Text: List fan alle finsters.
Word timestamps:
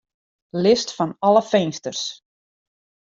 List 0.65 0.91
fan 0.95 1.13
alle 1.27 1.43
finsters. 1.51 2.01